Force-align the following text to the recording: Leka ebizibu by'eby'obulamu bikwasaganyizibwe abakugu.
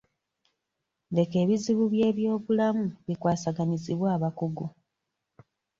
Leka 1.15 1.35
ebizibu 1.43 1.83
by'eby'obulamu 1.93 2.85
bikwasaganyizibwe 3.07 4.07
abakugu. 4.15 4.65